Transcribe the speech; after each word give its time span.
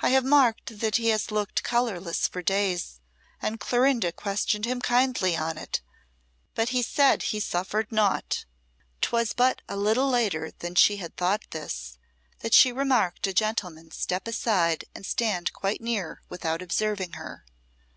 I 0.00 0.08
have 0.08 0.24
marked 0.24 0.80
that 0.80 0.96
he 0.96 1.10
has 1.10 1.30
looked 1.30 1.62
colourless 1.62 2.26
for 2.26 2.42
days, 2.42 2.98
and 3.40 3.60
Clorinda 3.60 4.10
questioned 4.10 4.64
him 4.64 4.80
kindly 4.80 5.36
on 5.36 5.56
it, 5.56 5.80
but 6.56 6.70
he 6.70 6.82
said 6.82 7.22
he 7.22 7.38
suffered 7.38 7.92
naught." 7.92 8.44
'Twas 9.00 9.34
but 9.34 9.62
a 9.68 9.76
little 9.76 10.08
later 10.10 10.50
than 10.50 10.74
she 10.74 10.96
had 10.96 11.16
thought 11.16 11.44
this, 11.52 11.96
that 12.40 12.54
she 12.54 12.72
remarked 12.72 13.24
a 13.28 13.32
gentleman 13.32 13.92
step 13.92 14.26
aside 14.26 14.84
and 14.96 15.06
stand 15.06 15.52
quite 15.52 15.80
near 15.80 16.22
without 16.28 16.60
observing 16.60 17.12
her. 17.12 17.44